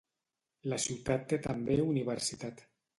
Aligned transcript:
La 0.73 0.79
ciutat 0.87 1.29
té 1.33 1.41
també 1.47 1.79
universitat. 1.93 2.69